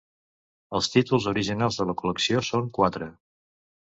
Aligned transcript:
Els 0.77 0.87
títols 0.95 1.27
originals 1.33 1.77
de 1.81 1.87
la 1.91 1.97
col·lecció 2.03 2.45
són 2.51 2.73
quatre: 2.79 3.11